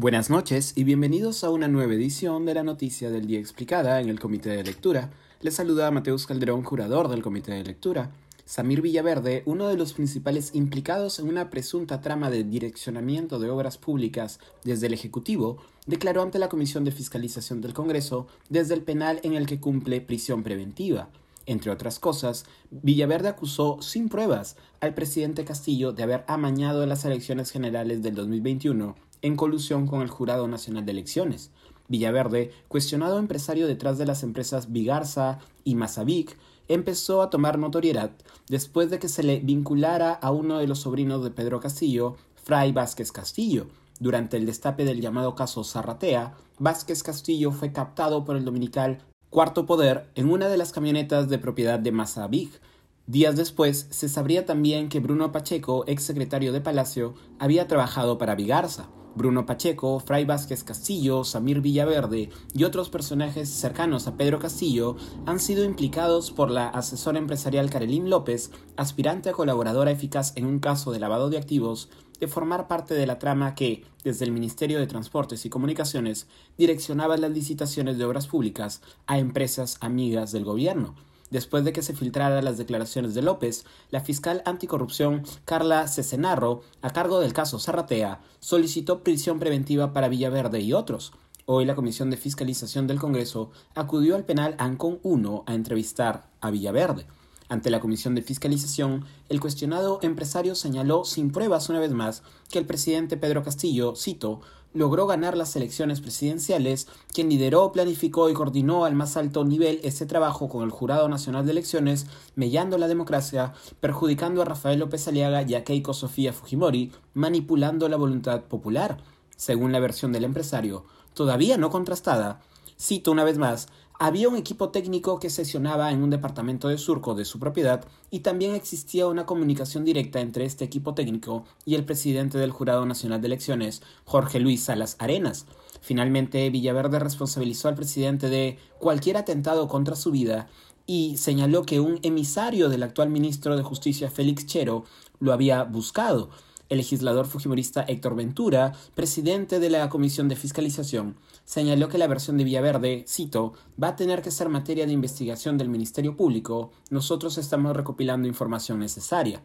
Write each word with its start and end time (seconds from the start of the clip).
Buenas 0.00 0.30
noches 0.30 0.74
y 0.76 0.84
bienvenidos 0.84 1.42
a 1.42 1.50
una 1.50 1.66
nueva 1.66 1.92
edición 1.92 2.46
de 2.46 2.54
la 2.54 2.62
Noticia 2.62 3.10
del 3.10 3.26
Día 3.26 3.40
Explicada 3.40 4.00
en 4.00 4.08
el 4.08 4.20
Comité 4.20 4.50
de 4.50 4.62
Lectura. 4.62 5.10
Les 5.40 5.54
saluda 5.54 5.90
Mateus 5.90 6.24
Calderón, 6.24 6.62
curador 6.62 7.08
del 7.08 7.20
Comité 7.20 7.50
de 7.50 7.64
Lectura. 7.64 8.12
Samir 8.44 8.80
Villaverde, 8.80 9.42
uno 9.44 9.66
de 9.66 9.76
los 9.76 9.94
principales 9.94 10.54
implicados 10.54 11.18
en 11.18 11.26
una 11.26 11.50
presunta 11.50 12.00
trama 12.00 12.30
de 12.30 12.44
direccionamiento 12.44 13.40
de 13.40 13.50
obras 13.50 13.76
públicas 13.76 14.38
desde 14.62 14.86
el 14.86 14.94
Ejecutivo, 14.94 15.58
declaró 15.86 16.22
ante 16.22 16.38
la 16.38 16.48
Comisión 16.48 16.84
de 16.84 16.92
Fiscalización 16.92 17.60
del 17.60 17.74
Congreso 17.74 18.28
desde 18.50 18.74
el 18.74 18.82
penal 18.82 19.18
en 19.24 19.34
el 19.34 19.48
que 19.48 19.58
cumple 19.58 20.00
prisión 20.00 20.44
preventiva. 20.44 21.08
Entre 21.44 21.72
otras 21.72 21.98
cosas, 21.98 22.44
Villaverde 22.70 23.30
acusó 23.30 23.82
sin 23.82 24.08
pruebas 24.08 24.56
al 24.78 24.94
presidente 24.94 25.44
Castillo 25.44 25.90
de 25.90 26.04
haber 26.04 26.24
amañado 26.28 26.86
las 26.86 27.04
elecciones 27.04 27.50
generales 27.50 28.00
del 28.00 28.14
2021 28.14 29.07
en 29.22 29.36
colusión 29.36 29.86
con 29.86 30.02
el 30.02 30.08
Jurado 30.08 30.48
Nacional 30.48 30.84
de 30.84 30.92
Elecciones. 30.92 31.50
Villaverde, 31.88 32.52
cuestionado 32.68 33.18
empresario 33.18 33.66
detrás 33.66 33.98
de 33.98 34.06
las 34.06 34.22
empresas 34.22 34.72
Vigarza 34.72 35.38
y 35.64 35.74
Mazavic, 35.74 36.36
empezó 36.68 37.22
a 37.22 37.30
tomar 37.30 37.58
notoriedad 37.58 38.10
después 38.48 38.90
de 38.90 38.98
que 38.98 39.08
se 39.08 39.22
le 39.22 39.40
vinculara 39.40 40.12
a 40.12 40.30
uno 40.30 40.58
de 40.58 40.66
los 40.66 40.80
sobrinos 40.80 41.24
de 41.24 41.30
Pedro 41.30 41.60
Castillo, 41.60 42.16
Fray 42.34 42.72
Vázquez 42.72 43.12
Castillo. 43.12 43.66
Durante 44.00 44.36
el 44.36 44.46
destape 44.46 44.84
del 44.84 45.00
llamado 45.00 45.34
caso 45.34 45.64
Zarratea, 45.64 46.34
Vázquez 46.58 47.02
Castillo 47.02 47.52
fue 47.52 47.72
captado 47.72 48.24
por 48.24 48.36
el 48.36 48.44
dominical 48.44 48.98
Cuarto 49.30 49.66
Poder 49.66 50.10
en 50.14 50.30
una 50.30 50.48
de 50.48 50.56
las 50.56 50.72
camionetas 50.72 51.28
de 51.28 51.38
propiedad 51.38 51.78
de 51.78 51.92
Mazavic, 51.92 52.60
Días 53.08 53.36
después, 53.36 53.86
se 53.88 54.06
sabría 54.06 54.44
también 54.44 54.90
que 54.90 55.00
Bruno 55.00 55.32
Pacheco, 55.32 55.82
ex 55.86 56.02
secretario 56.02 56.52
de 56.52 56.60
Palacio, 56.60 57.14
había 57.38 57.66
trabajado 57.66 58.18
para 58.18 58.34
Vigarza. 58.34 58.90
Bruno 59.18 59.44
Pacheco, 59.44 59.98
Fray 59.98 60.24
Vázquez 60.24 60.62
Castillo, 60.62 61.24
Samir 61.24 61.60
Villaverde 61.60 62.30
y 62.54 62.64
otros 62.64 62.88
personajes 62.88 63.48
cercanos 63.50 64.06
a 64.06 64.16
Pedro 64.16 64.38
Castillo 64.38 64.96
han 65.26 65.40
sido 65.40 65.64
implicados 65.64 66.30
por 66.30 66.50
la 66.50 66.68
asesora 66.68 67.18
empresarial 67.18 67.68
Carolín 67.68 68.08
López, 68.08 68.52
aspirante 68.76 69.28
a 69.28 69.32
colaboradora 69.32 69.90
eficaz 69.90 70.32
en 70.36 70.46
un 70.46 70.60
caso 70.60 70.92
de 70.92 71.00
lavado 71.00 71.30
de 71.30 71.36
activos, 71.36 71.90
de 72.20 72.28
formar 72.28 72.68
parte 72.68 72.94
de 72.94 73.06
la 73.06 73.18
trama 73.18 73.56
que, 73.56 73.84
desde 74.04 74.24
el 74.24 74.30
Ministerio 74.30 74.78
de 74.78 74.86
Transportes 74.86 75.44
y 75.44 75.50
Comunicaciones, 75.50 76.28
direccionaba 76.56 77.16
las 77.16 77.32
licitaciones 77.32 77.98
de 77.98 78.04
obras 78.04 78.28
públicas 78.28 78.82
a 79.06 79.18
empresas 79.18 79.78
amigas 79.80 80.30
del 80.30 80.44
gobierno. 80.44 80.94
Después 81.30 81.64
de 81.64 81.72
que 81.72 81.82
se 81.82 81.94
filtraran 81.94 82.44
las 82.44 82.56
declaraciones 82.56 83.14
de 83.14 83.22
López, 83.22 83.64
la 83.90 84.00
fiscal 84.00 84.42
anticorrupción 84.46 85.24
Carla 85.44 85.86
Cesenarro, 85.86 86.62
a 86.80 86.90
cargo 86.90 87.20
del 87.20 87.32
caso 87.32 87.58
Zarratea, 87.58 88.20
solicitó 88.40 89.02
prisión 89.02 89.38
preventiva 89.38 89.92
para 89.92 90.08
Villaverde 90.08 90.60
y 90.60 90.72
otros. 90.72 91.12
Hoy 91.44 91.64
la 91.64 91.74
Comisión 91.74 92.10
de 92.10 92.16
Fiscalización 92.16 92.86
del 92.86 92.98
Congreso 92.98 93.50
acudió 93.74 94.16
al 94.16 94.24
penal 94.24 94.54
Ancon 94.58 95.00
1 95.02 95.44
a 95.46 95.54
entrevistar 95.54 96.30
a 96.40 96.50
Villaverde. 96.50 97.06
Ante 97.50 97.70
la 97.70 97.80
Comisión 97.80 98.14
de 98.14 98.20
Fiscalización, 98.20 99.06
el 99.30 99.40
cuestionado 99.40 100.00
empresario 100.02 100.54
señaló 100.54 101.06
sin 101.06 101.32
pruebas 101.32 101.70
una 101.70 101.80
vez 101.80 101.92
más 101.92 102.22
que 102.50 102.58
el 102.58 102.66
presidente 102.66 103.16
Pedro 103.16 103.42
Castillo, 103.42 103.94
cito, 103.96 104.42
logró 104.74 105.06
ganar 105.06 105.36
las 105.36 105.54
elecciones 105.56 106.00
presidenciales, 106.00 106.88
quien 107.12 107.28
lideró, 107.28 107.72
planificó 107.72 108.30
y 108.30 108.34
coordinó 108.34 108.84
al 108.84 108.94
más 108.94 109.16
alto 109.16 109.44
nivel 109.44 109.80
ese 109.82 110.06
trabajo 110.06 110.48
con 110.48 110.62
el 110.62 110.70
Jurado 110.70 111.08
Nacional 111.08 111.44
de 111.44 111.52
Elecciones, 111.52 112.06
mellando 112.36 112.78
la 112.78 112.88
democracia, 112.88 113.54
perjudicando 113.80 114.42
a 114.42 114.44
Rafael 114.44 114.78
López 114.78 115.08
Aliaga 115.08 115.42
y 115.42 115.54
a 115.54 115.64
Keiko 115.64 115.94
Sofía 115.94 116.32
Fujimori, 116.32 116.92
manipulando 117.14 117.88
la 117.88 117.96
voluntad 117.96 118.42
popular. 118.42 118.98
Según 119.36 119.72
la 119.72 119.80
versión 119.80 120.12
del 120.12 120.24
empresario, 120.24 120.84
todavía 121.14 121.56
no 121.56 121.70
contrastada, 121.70 122.40
cito 122.78 123.10
una 123.10 123.24
vez 123.24 123.38
más, 123.38 123.68
había 124.00 124.28
un 124.28 124.36
equipo 124.36 124.68
técnico 124.68 125.18
que 125.18 125.28
sesionaba 125.28 125.90
en 125.90 126.04
un 126.04 126.10
departamento 126.10 126.68
de 126.68 126.78
surco 126.78 127.16
de 127.16 127.24
su 127.24 127.40
propiedad 127.40 127.84
y 128.12 128.20
también 128.20 128.54
existía 128.54 129.08
una 129.08 129.26
comunicación 129.26 129.84
directa 129.84 130.20
entre 130.20 130.44
este 130.44 130.64
equipo 130.64 130.94
técnico 130.94 131.44
y 131.64 131.74
el 131.74 131.84
presidente 131.84 132.38
del 132.38 132.52
Jurado 132.52 132.86
Nacional 132.86 133.20
de 133.20 133.26
Elecciones, 133.26 133.82
Jorge 134.04 134.38
Luis 134.38 134.62
Salas 134.62 134.94
Arenas. 135.00 135.46
Finalmente, 135.80 136.48
Villaverde 136.50 137.00
responsabilizó 137.00 137.66
al 137.66 137.74
presidente 137.74 138.28
de 138.28 138.58
cualquier 138.78 139.16
atentado 139.16 139.66
contra 139.66 139.96
su 139.96 140.12
vida 140.12 140.48
y 140.86 141.16
señaló 141.16 141.64
que 141.64 141.80
un 141.80 141.98
emisario 142.02 142.68
del 142.68 142.84
actual 142.84 143.10
ministro 143.10 143.56
de 143.56 143.64
Justicia, 143.64 144.10
Félix 144.10 144.46
Chero, 144.46 144.84
lo 145.18 145.32
había 145.32 145.64
buscado. 145.64 146.30
El 146.68 146.78
legislador 146.78 147.26
fujimorista 147.26 147.82
Héctor 147.82 148.14
Ventura, 148.14 148.74
presidente 148.94 149.58
de 149.58 149.70
la 149.70 149.88
Comisión 149.88 150.28
de 150.28 150.36
Fiscalización, 150.36 151.16
señaló 151.44 151.88
que 151.88 151.96
la 151.96 152.06
versión 152.06 152.36
de 152.36 152.44
Villaverde, 152.44 153.04
cito, 153.08 153.54
va 153.82 153.88
a 153.88 153.96
tener 153.96 154.20
que 154.20 154.30
ser 154.30 154.50
materia 154.50 154.84
de 154.84 154.92
investigación 154.92 155.56
del 155.56 155.70
Ministerio 155.70 156.14
Público. 156.14 156.70
Nosotros 156.90 157.38
estamos 157.38 157.74
recopilando 157.74 158.28
información 158.28 158.80
necesaria. 158.80 159.40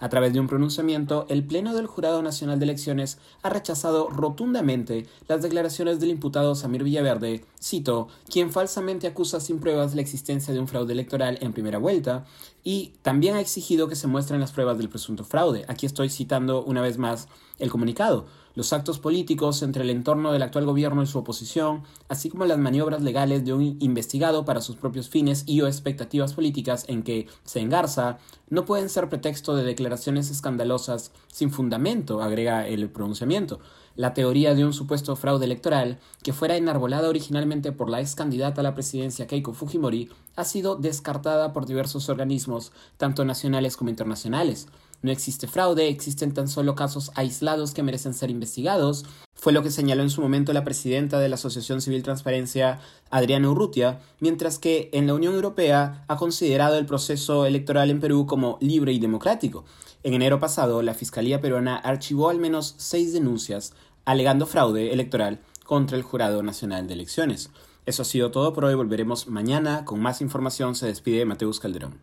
A 0.00 0.08
través 0.08 0.32
de 0.32 0.38
un 0.38 0.46
pronunciamiento, 0.46 1.26
el 1.28 1.44
Pleno 1.44 1.74
del 1.74 1.86
Jurado 1.86 2.22
Nacional 2.22 2.58
de 2.58 2.66
Elecciones 2.66 3.18
ha 3.42 3.50
rechazado 3.50 4.08
rotundamente 4.10 5.06
las 5.26 5.42
declaraciones 5.42 5.98
del 5.98 6.10
imputado 6.10 6.54
Samir 6.54 6.84
Villaverde, 6.84 7.44
cito, 7.60 8.08
quien 8.30 8.52
falsamente 8.52 9.08
acusa 9.08 9.40
sin 9.40 9.58
pruebas 9.58 9.96
la 9.96 10.00
existencia 10.00 10.54
de 10.54 10.60
un 10.60 10.68
fraude 10.68 10.92
electoral 10.92 11.38
en 11.40 11.52
primera 11.52 11.78
vuelta, 11.78 12.24
y 12.62 12.92
también 13.02 13.34
ha 13.34 13.40
exigido 13.40 13.88
que 13.88 13.96
se 13.96 14.06
muestren 14.06 14.40
las 14.40 14.52
pruebas 14.52 14.78
del 14.78 14.88
presunto 14.88 15.24
fraude. 15.24 15.64
Aquí 15.68 15.86
estoy 15.86 16.10
citando 16.10 16.62
una 16.64 16.80
vez 16.80 16.96
más 16.96 17.28
el 17.58 17.70
comunicado 17.70 18.26
los 18.58 18.72
actos 18.72 18.98
políticos 18.98 19.62
entre 19.62 19.84
el 19.84 19.90
entorno 19.90 20.32
del 20.32 20.42
actual 20.42 20.66
gobierno 20.66 21.00
y 21.00 21.06
su 21.06 21.16
oposición, 21.16 21.84
así 22.08 22.28
como 22.28 22.44
las 22.44 22.58
maniobras 22.58 23.00
legales 23.02 23.44
de 23.44 23.52
un 23.52 23.76
investigado 23.78 24.44
para 24.44 24.60
sus 24.60 24.74
propios 24.74 25.08
fines 25.08 25.44
y 25.46 25.60
o 25.60 25.68
expectativas 25.68 26.32
políticas 26.32 26.84
en 26.88 27.04
que 27.04 27.28
se 27.44 27.60
engarza, 27.60 28.18
no 28.50 28.64
pueden 28.64 28.88
ser 28.88 29.08
pretexto 29.08 29.54
de 29.54 29.62
declaraciones 29.62 30.28
escandalosas 30.32 31.12
sin 31.28 31.52
fundamento, 31.52 32.20
agrega 32.20 32.66
el 32.66 32.90
pronunciamiento. 32.90 33.60
La 33.94 34.12
teoría 34.12 34.56
de 34.56 34.64
un 34.64 34.72
supuesto 34.72 35.14
fraude 35.14 35.44
electoral, 35.44 36.00
que 36.24 36.32
fuera 36.32 36.56
enarbolada 36.56 37.08
originalmente 37.08 37.70
por 37.70 37.88
la 37.88 38.00
ex 38.00 38.16
candidata 38.16 38.60
a 38.60 38.64
la 38.64 38.74
presidencia 38.74 39.28
Keiko 39.28 39.52
Fujimori, 39.52 40.10
ha 40.34 40.42
sido 40.42 40.74
descartada 40.74 41.52
por 41.52 41.66
diversos 41.66 42.08
organismos, 42.08 42.72
tanto 42.96 43.24
nacionales 43.24 43.76
como 43.76 43.90
internacionales. 43.90 44.66
No 45.00 45.12
existe 45.12 45.46
fraude, 45.46 45.88
existen 45.88 46.34
tan 46.34 46.48
solo 46.48 46.74
casos 46.74 47.12
aislados 47.14 47.72
que 47.72 47.84
merecen 47.84 48.14
ser 48.14 48.30
investigados. 48.30 49.04
Fue 49.34 49.52
lo 49.52 49.62
que 49.62 49.70
señaló 49.70 50.02
en 50.02 50.10
su 50.10 50.20
momento 50.20 50.52
la 50.52 50.64
presidenta 50.64 51.20
de 51.20 51.28
la 51.28 51.36
Asociación 51.36 51.80
Civil 51.80 52.02
Transparencia, 52.02 52.80
Adriana 53.10 53.48
Urrutia, 53.48 54.00
mientras 54.18 54.58
que 54.58 54.90
en 54.92 55.06
la 55.06 55.14
Unión 55.14 55.34
Europea 55.34 56.04
ha 56.08 56.16
considerado 56.16 56.76
el 56.78 56.86
proceso 56.86 57.46
electoral 57.46 57.90
en 57.90 58.00
Perú 58.00 58.26
como 58.26 58.58
libre 58.60 58.92
y 58.92 58.98
democrático. 58.98 59.64
En 60.02 60.14
enero 60.14 60.40
pasado, 60.40 60.82
la 60.82 60.94
Fiscalía 60.94 61.40
peruana 61.40 61.76
archivó 61.76 62.28
al 62.28 62.38
menos 62.38 62.74
seis 62.78 63.12
denuncias 63.12 63.72
alegando 64.04 64.46
fraude 64.46 64.92
electoral 64.92 65.38
contra 65.64 65.96
el 65.96 66.02
Jurado 66.02 66.42
Nacional 66.42 66.88
de 66.88 66.94
Elecciones. 66.94 67.50
Eso 67.86 68.02
ha 68.02 68.04
sido 68.04 68.30
todo 68.30 68.52
por 68.52 68.64
hoy. 68.64 68.74
Volveremos 68.74 69.28
mañana 69.28 69.84
con 69.84 70.00
más 70.00 70.20
información. 70.20 70.74
Se 70.74 70.86
despide 70.86 71.24
Mateus 71.24 71.60
Calderón. 71.60 72.00